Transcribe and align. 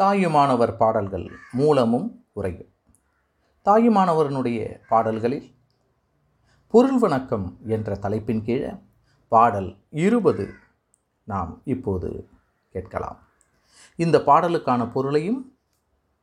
தாயுமானவர் 0.00 0.76
பாடல்கள் 0.76 1.30
மூலமும் 1.52 2.24
உரையும் 2.34 2.68
தாயுமானவரனுடைய 3.64 4.58
பாடல்களில் 4.88 5.48
பொருள் 6.66 6.98
வணக்கம் 6.98 7.58
என்ற 7.66 7.96
தலைப்பின் 7.96 8.42
கீழே 8.42 8.70
பாடல் 9.28 9.76
இருபது 9.90 10.54
நாம் 11.24 11.60
இப்போது 11.64 12.28
கேட்கலாம். 12.70 13.18
இந்த 13.96 14.18
பாடலுக்கான 14.18 14.92
பொருளையும் 14.92 15.56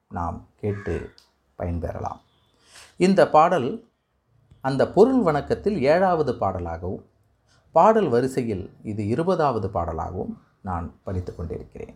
நாம் 0.10 0.48
கேட்டு 0.56 1.14
பயன்பெறலாம். 1.58 2.22
இந்த 2.98 3.30
பாடல் 3.30 3.90
அந்த 4.62 4.92
பொருள் 4.92 5.22
வணக்கத்தில் 5.22 5.82
ஏழாவது 5.82 6.34
பாடலாகவும் 6.34 7.06
பாடல் 7.72 8.10
வரிசையில் 8.10 8.74
இது 8.84 9.08
இருபதாவது 9.08 9.68
பாடலாகவும் 9.68 10.34
நான் 10.62 10.94
படித்து 11.04 11.36
கொண்டிருக்கிறேன். 11.36 11.96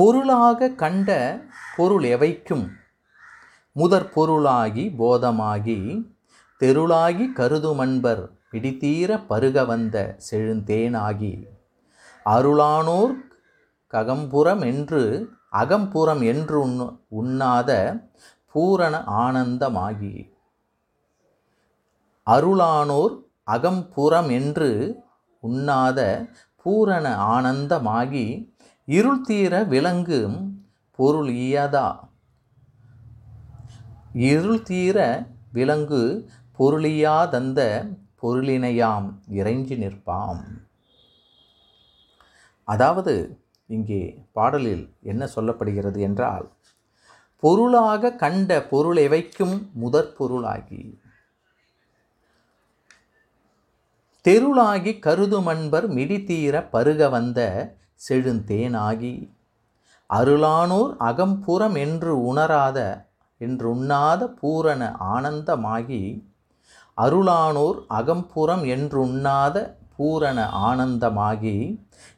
பொருளாக 0.00 0.68
கண்ட 0.70 1.08
பொருள் 1.76 2.04
எவைக்கும்? 2.04 2.66
முதற் 3.72 4.12
பொருளாகி 4.12 4.84
போதமாகி 4.98 6.06
தெருளாகி 6.60 7.24
கருதுமன்பர் 7.34 8.22
பிடித்தீர 8.50 9.18
பருக 9.28 9.66
வந்த 9.66 10.16
செழுந்தேனாகி. 10.30 11.32
அருளானோர் 12.26 13.12
ககம்புறம் 13.92 14.64
என்று 14.66 15.02
அகம்புறம் 15.52 16.22
என்று 16.24 16.60
உண்ண 16.60 16.88
உண்ணாத 17.10 17.70
பூரண 18.52 19.04
ஆனந்தமாகி. 19.20 20.14
அருளானோர் 22.26 23.16
அகம்புறம் 23.46 24.30
என்று 24.30 24.70
உண்ணாத 25.42 26.30
பூரண 26.56 27.16
ஆனந்தமாகி 27.34 28.26
இருள் 28.88 29.20
தீர 29.20 29.64
விளங்கும் 29.64 30.62
பொருள் 30.98 31.28
ஈயாதா? 31.28 31.88
இருள் 34.12 34.62
தீர 34.62 35.26
விலங்கு 35.52 36.30
பொருளியாதந்த 36.58 37.60
பொருளினையாம் 38.22 39.06
இறைஞ்சி 39.30 39.76
நிற்பாம். 39.76 40.42
அதாவது 42.64 43.38
இங்கே 43.66 44.02
பாடலில் 44.32 44.84
என்ன 45.02 45.28
சொல்லப்படுகிறது 45.36 46.00
என்றால் 46.00 46.52
பொருளாக 47.42 48.12
கண்ட 48.14 48.62
பொருள் 48.62 48.96
எவைக்கும் 48.96 49.56
முதற் 49.72 50.16
பொருளாகி. 50.16 50.82
தெருளாகி 54.24 54.92
கருதுமன்பர் 54.98 55.86
தீர 56.24 56.54
பருக 56.72 57.08
வந்த 57.08 57.40
செழுந்தேனாகி 58.08 59.30
அருளானோர் 60.10 60.92
அகம்புறம் 60.98 61.76
என்று 61.78 62.24
உணராத 62.24 63.08
என்று 63.38 63.76
உண்ணாத 63.76 64.26
பூரண 64.40 64.96
ஆனந்தமாகி 65.14 66.02
அருளானோர் 66.96 67.78
அகம்புறம் 67.88 68.66
என்று 68.66 69.06
உண்ணாத 69.06 69.78
பூரண 69.96 70.48
ஆனந்தமாகி 70.68 71.56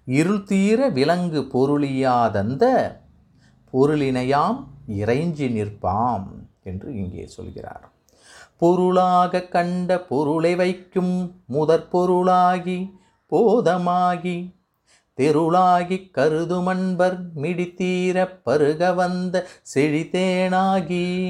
இருள் 0.04 0.42
தீர 0.42 0.88
விலங்கு 0.88 1.40
பொருளியாதந்த 1.52 2.64
பொருளினையாம் 3.72 4.58
இறைஞ்சி 4.88 5.46
நிற்பாம் 5.50 6.26
என்று 6.62 6.94
இங்கே 6.94 7.26
சொல்கிறார். 7.26 7.84
பொருளாக 8.56 9.42
கண்ட 9.46 10.00
பொருளை 10.00 10.54
வைக்கும் 10.54 11.14
முதற் 11.46 11.90
பொருளாகி 11.90 12.78
போதமாகி 13.32 14.36
திருளாகி 15.20 16.10
கருதுமன்பர் 16.14 17.18
மிடித்தீரப் 17.36 18.40
பருக 18.44 18.94
வந்த 18.94 19.46
செழித்தேனாகி. 19.74 21.24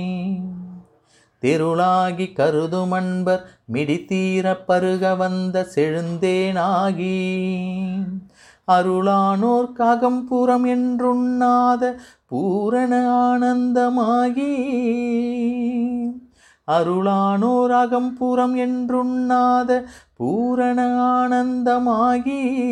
திருளாகி 1.43 2.33
கருதுமன்பர் 2.33 3.41
மிடித்தீரப் 3.73 4.65
பருக 4.67 5.17
வந்த 5.17 5.69
செழுந்தேனாகி. 5.75 7.34
அருளானோர் 8.69 9.73
ககம்புறம் 9.79 10.67
என்றுண்ணாத 10.67 11.95
பூரண 12.27 13.11
ஆனந்தமாகி. 13.11 14.53
அருளானோர் 16.67 17.71
அகம்புறம் 17.71 18.56
என்றுண்ணாத 18.56 19.84
பூரண 20.15 21.03
ஆனந்தமாகி 21.03 22.65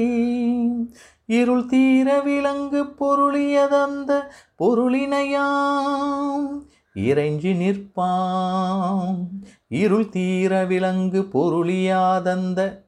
இருள் 1.26 1.66
தீர 1.66 2.20
விலங்கு 2.20 2.84
பொருளியதந்த 2.84 4.20
பொருளினையாம் 4.58 6.68
இறைஞ்சி 6.94 7.56
நிற்பாம். 7.56 9.26
இருள் 9.68 10.08
தீர 10.08 10.64
விலங்கு 10.64 11.20
பொருளியாதந்த 11.20 12.84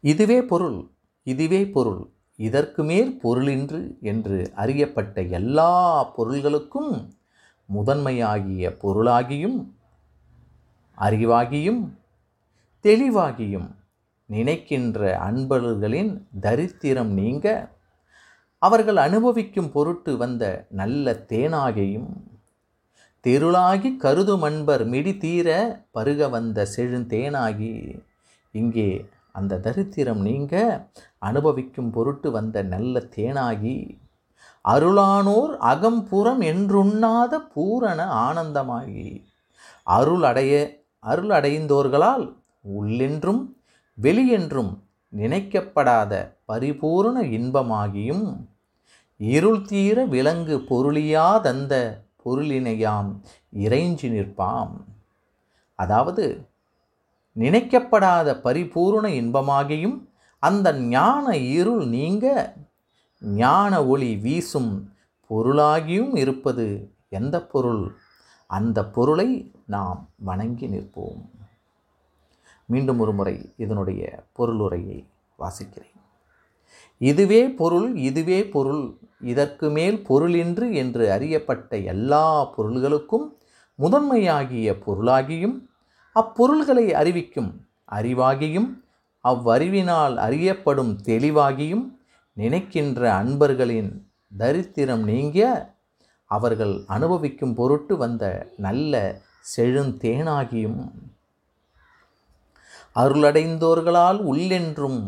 இதுவே 0.00 0.42
பொருள் 0.42 0.88
இதுவே 1.22 1.66
பொருள். 1.66 2.10
இதற்கு 2.38 2.82
மேல் 2.84 3.10
பொருளின்று 3.20 3.80
என்று 4.02 4.38
அறியப்பட்ட 4.54 5.22
எல்லா 5.30 5.72
பொருள்களுக்கும் 6.16 6.92
முதன்மையாகிய 7.68 8.70
பொருளாகியும் 8.82 9.58
அறிவாகியும் 10.98 11.82
தெளிவாகியும் 12.84 13.68
நினைக்கின்ற 14.30 15.00
அன்பர்களின் 15.20 16.12
தரித்திரம் 16.40 17.12
நீங்க 17.12 17.46
அவர்கள் 18.62 18.98
அனுபவிக்கும் 18.98 19.70
பொருட்டு 19.70 20.12
வந்த 20.16 20.44
நல்ல 20.70 21.12
தேனாகியும் 21.28 22.10
தெருளாகி 23.24 23.90
கருதும் 23.96 24.42
அன்பர் 24.42 24.84
மிடி 24.86 25.12
தீர 25.16 25.48
பருக 25.90 26.28
வந்த 26.28 26.66
செழுந்தேனாகி 26.76 27.72
இங்கே 28.54 28.90
அந்த 29.38 29.60
தரித்திரம் 29.64 30.22
நீங்க 30.28 30.54
அனுபவிக்கும் 31.28 31.90
பொருட்டு 31.90 32.28
வந்த 32.30 32.62
நல்ல 32.74 33.02
தேனாகி 33.16 33.76
அருளானோர் 34.64 35.52
அகம்புறம் 35.72 36.42
என்றுண்ணாத 36.52 37.34
பூரண 37.52 38.00
ஆனந்தமாகி. 38.26 39.08
அருள் 39.96 40.24
அடைய 40.30 40.52
அருள் 41.04 41.32
அடைந்தோர்களால் 41.38 42.26
உள்ளென்றும் 42.78 43.42
வெளியென்றும் 43.98 44.72
நினைக்கப்படாத 45.12 46.12
பரிபூர்ண 46.48 47.16
இன்பமாகியும் 47.38 48.26
இருள் 49.20 49.62
தீர 49.62 49.98
விலங்கு 50.14 50.56
பொருளியாதந்த 50.70 51.74
பொருளினையாம் 52.24 53.10
இறைஞ்சி 53.64 54.08
நிற்பாம். 54.16 54.74
அதாவது 55.78 56.24
நினைக்கப்படாத 57.38 58.40
பரிபூர்ண 58.40 59.08
இன்பமாகியும் 59.08 60.06
அந்த 60.38 60.72
ஞான 60.72 61.36
இருள் 61.36 61.86
நீங்க 61.86 62.56
ஞான 63.20 63.86
ஒளி 63.86 64.16
வீசும் 64.16 64.92
பொருளாகியும் 65.30 66.16
இருப்பது 66.16 66.90
எந்த 67.08 67.46
பொருள்? 67.46 67.96
அந்த 68.46 68.86
பொருளை 68.86 69.52
நாம் 69.66 70.08
வணங்கி 70.16 70.66
நிற்போம். 70.66 71.30
மீண்டும் 72.64 72.98
ஒரு 72.98 73.12
முறை 73.12 73.52
இதனுடைய 73.56 74.24
பொருளுரையை 74.38 75.06
வாசிக்கிறேன். 75.38 75.96
இதுவே 76.98 77.48
பொருள் 77.50 77.96
இதுவே 77.96 78.48
பொருள் 78.48 78.98
இதற்கு 79.20 79.70
மேல் 79.70 80.02
பொருளின்று 80.02 80.74
என்று 80.74 81.10
அறியப்பட்ட 81.12 81.76
எல்லா 81.76 82.54
பொருள்களுக்கும் 82.56 83.36
முதன்மையாகிய 83.74 84.78
பொருளாகியும் 84.78 85.67
அப்பொருள்களை 86.18 86.86
அறிவிக்கும் 86.94 87.50
அறிவாகியும் 87.92 88.68
அவ்வறிவினால் 89.24 90.14
அறியப்படும் 90.18 90.92
தெளிவாகியும் 91.06 91.84
நினைக்கின்ற 92.36 93.00
அன்பர்களின் 93.14 93.90
தரித்திரம் 94.32 95.04
நீங்கிய 95.04 95.46
அவர்கள் 96.30 96.74
அனுபவிக்கும் 96.88 97.54
பொருட்டு 97.54 97.94
வந்த 97.96 98.24
நல்ல 98.56 98.94
செழுந்தேனாகியும் 99.54 100.80
அருளடைந்தோர்களால் 102.96 104.20
உள்ளென்றும் 104.24 105.00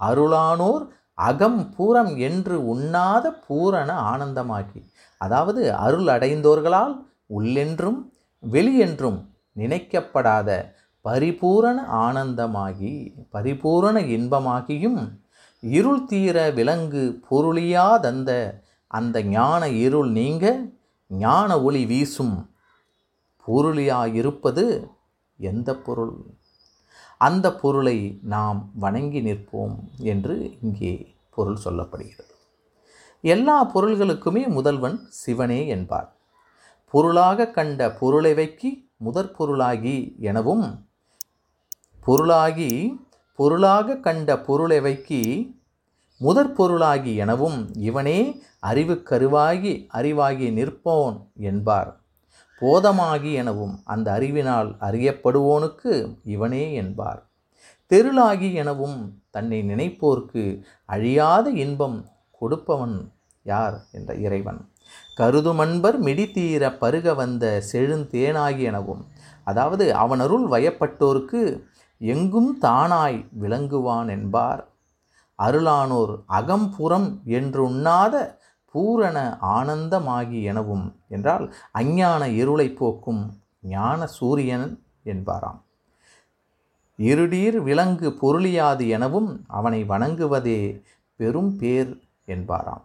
அருளானோர் 0.00 0.84
அகம் 1.18 1.60
பூரம் 1.74 2.12
என்று 2.20 2.56
உண்ணாத 2.72 3.26
பூரண 3.44 3.90
ஆனந்தமாகி 4.06 4.80
அதாவது 5.20 5.62
அருள் 5.76 6.08
அடைந்தோர்களால் 6.08 6.94
உள்ளென்றும் 7.34 8.00
வெளியென்றும் 8.42 9.18
நினைக்கப்படாத 9.56 10.74
பரிபூரண 11.00 11.82
ஆனந்தமாகி 12.06 13.26
பரிபூரண 13.30 14.00
இன்பமாகியும் 14.00 15.18
இருள் 15.60 16.04
தீர 16.04 16.50
விலங்கு 16.50 17.20
பொருளியாதந்த 17.30 18.62
அந்த 18.86 19.22
ஞான 19.22 19.68
இருள் 19.68 20.10
நீங்க 20.10 20.68
ஞான 21.08 21.62
ஒளி 21.62 21.86
வீசும் 21.86 22.50
பொருளியாயிருப்பது 23.46 24.88
எந்த 25.38 25.76
பொருள்? 25.76 26.14
அந்த 27.18 27.54
பொருளை 27.54 28.18
நாம் 28.22 28.70
வணங்கி 28.74 29.20
நிற்போம் 29.20 29.76
என்று 30.02 30.58
இங்கே 30.62 31.16
பொருள் 31.30 31.58
சொல்லப்படுகிறது. 31.64 32.32
எல்லா 33.20 33.70
பொருள்களுக்குமே 33.74 34.48
முதல்வன் 34.48 35.06
சிவனே 35.08 35.66
என்பார். 35.66 36.16
பொருளாக 36.90 37.48
கண்ட 37.50 37.92
பொருளை 37.92 38.34
வைக்கி 38.34 38.85
முதற் 38.96 39.36
பொருளாகி 39.36 40.16
எனவும் 40.20 40.88
பொருளாகி 42.04 43.00
பொருளாக 43.34 43.96
கண்ட 43.96 44.40
பொருளை 44.40 44.80
முதற்பொருளாகி 44.80 45.54
முதற் 46.18 46.56
பொருளாகி 46.56 47.14
எனவும் 47.14 47.74
இவனே 47.74 48.42
அறிவுக்கருவாகி 48.66 49.86
அறிவாகி 49.94 50.52
நிற்போன் 50.52 51.26
என்பார். 51.34 52.00
போதமாகி 52.60 53.32
எனவும் 53.34 53.80
அந்த 53.84 54.12
அறிவினால் 54.12 54.76
அறியப்படுவோனுக்கு 54.80 56.18
இவனே 56.24 56.72
என்பார். 56.72 57.26
தெருளாகி 57.90 58.54
எனவும் 58.54 59.22
தன்னை 59.30 59.62
நினைப்போர்க்கு 59.62 60.62
அழியாத 60.86 61.50
இன்பம் 61.50 62.08
கொடுப்பவன் 62.30 63.12
யார்? 63.42 63.84
என்ற 63.92 64.14
இறைவன். 64.14 64.70
கருதுமன்பர் 65.16 65.96
மிடித்தீர 66.00 66.62
பருக 66.78 67.14
வந்த 67.14 67.44
செழுந்தேனாகி 67.72 68.62
எனவும் 68.62 69.02
அதாவது 69.44 69.84
அவனருள் 69.94 70.46
வயப்பட்டோர்க்கு 70.54 71.42
எங்கும் 72.00 72.50
தானாய் 72.60 73.20
விளங்குவான் 73.40 74.08
என்பார். 74.08 74.62
அருளானோர் 75.38 76.12
அகம்புறம் 76.38 77.08
என்றுண்ணாத 77.38 78.14
பூரண 78.74 79.18
ஆனந்தமாகி 79.56 80.40
எனவும் 80.42 80.86
என்றால் 81.08 81.46
அஞ்ஞான 81.72 82.22
இருளை 82.40 82.68
போக்கும் 82.72 83.22
ஞான 83.74 84.06
சூரியன் 84.06 84.66
என்பாராம். 85.04 85.60
இருடீர் 86.98 87.58
விலங்கு 87.60 88.10
பொருளியாது 88.20 88.84
எனவும் 88.88 89.30
அவனை 89.58 89.80
வணங்குவதே 89.84 90.60
பெரும் 91.20 91.52
பேர் 91.56 91.92
என்பாராம். 92.26 92.84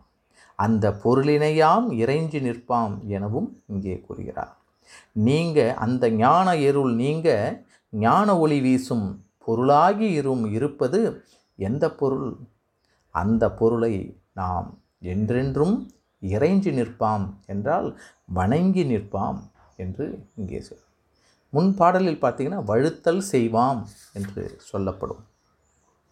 அந்த 0.64 0.86
பொருளினையாம் 1.04 1.88
இறைஞ்சி 2.02 2.40
நிற்பாம் 2.48 2.96
எனவும் 3.16 3.50
இங்கே 3.72 3.96
கூறுகிறார். 4.08 4.54
நீங்க 5.28 5.60
அந்த 5.86 6.04
ஞான 6.24 6.48
எருள் 6.70 6.94
நீங்க 7.04 7.30
ஞான 7.94 8.28
ஒளி 8.44 8.60
வீசும் 8.66 9.08
பொருளாகி 9.46 10.08
இரும் 10.20 10.44
இருப்பது 10.58 11.00
எந்த 11.60 11.86
பொருள்? 12.02 12.30
அந்த 13.16 13.44
பொருளை 13.60 13.94
நாம் 14.40 14.68
என்றென்றும் 15.14 15.76
இறைஞ்சி 16.22 16.72
நிற்பாம் 16.80 17.26
என்றால் 17.54 17.88
வணங்கி 18.38 18.84
நிற்பாம் 18.92 19.40
என்று 19.84 20.06
இங்கே 20.40 20.60
சொல். 20.68 20.86
முன் 21.54 21.72
பாடலில் 21.80 22.24
பார்த்தீங்கன்னா 22.24 22.62
வழுத்தல் 22.72 23.24
செய்வாம் 23.32 23.82
என்று 24.18 24.44
சொல்லப்படும். 24.72 25.24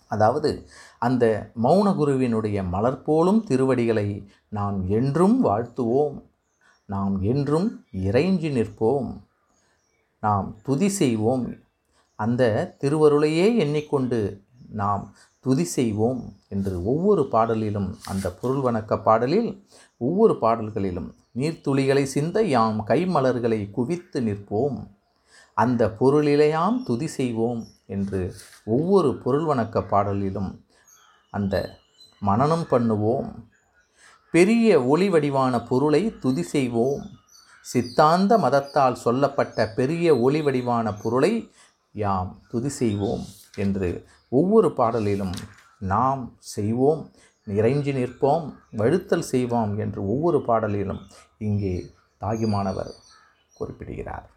அதாவது 0.09 0.51
அந்த 0.99 1.25
மௌன 1.63 1.87
குருவினுடைய 1.95 2.63
மலர் 2.63 3.01
போலும் 3.01 3.41
திருவடிகளை 3.43 4.07
நாம் 4.49 4.77
என்றும் 4.89 5.37
வாழ்த்துவோம். 5.45 6.17
நாம் 6.89 7.15
என்றும் 7.21 7.67
இறைஞ்சி 8.07 8.49
நிற்போம். 8.57 9.09
நாம் 10.23 10.47
துதி 10.63 10.89
செய்வோம். 10.89 11.45
அந்த 12.19 12.43
திருவருளையே 12.81 13.47
எண்ணிக்கொண்டு 13.57 14.19
நாம் 14.81 15.03
துதி 15.45 15.63
செய்வோம் 15.63 16.21
என்று 16.49 16.73
ஒவ்வொரு 16.85 17.23
பாடலிலும் 17.31 17.89
அந்த 18.05 18.27
பொருள் 18.31 18.61
வணக்க 18.67 18.97
பாடலில் 19.03 19.49
ஒவ்வொரு 19.97 20.33
பாடல்களிலும் 20.41 21.09
நீர்த்துளிகளை 21.35 22.03
சிந்த 22.15 22.37
யாம் 22.55 22.79
கைமலர்களை 22.87 23.59
குவித்து 23.71 24.19
நிற்போம். 24.21 24.77
அந்த 25.57 25.81
பொருளிலையாம் 25.99 26.77
துதி 26.83 27.07
செய்வோம். 27.07 27.61
என்று 27.95 28.21
ஒவ்வொரு 28.75 29.09
பொருள் 29.23 29.45
வணக்க 29.49 29.83
பாடலிலும் 29.91 30.51
அந்த 31.33 31.55
மனனம் 32.21 32.65
பண்ணுவோம். 32.71 33.29
பெரிய 34.33 34.67
ஒளி 34.93 35.07
வடிவான 35.13 35.53
பொருளை 35.69 36.01
துதி 36.23 36.43
செய்வோம். 36.55 37.03
சித்தாந்த 37.65 38.31
மதத்தால் 38.45 39.01
சொல்லப்பட்ட 39.05 39.67
பெரிய 39.79 40.07
ஒளி 40.25 40.41
வடிவான 40.47 40.93
பொருளை 41.01 41.33
யாம் 41.95 42.31
துதி 42.51 42.71
செய்வோம் 42.81 43.23
என்று 43.63 43.89
ஒவ்வொரு 44.39 44.69
பாடலிலும் 44.79 45.35
நாம் 45.93 46.23
செய்வோம். 46.55 47.01
நிறைஞ்சி 47.47 47.91
நிற்போம் 47.97 48.45
வழுத்தல் 48.79 49.29
செய்வோம் 49.33 49.71
என்று 49.83 50.01
ஒவ்வொரு 50.13 50.41
பாடலிலும் 50.47 51.01
இங்கே 51.47 51.75
தாயுமானவர் 52.23 52.93
குறிப்பிடுகிறார். 53.57 54.27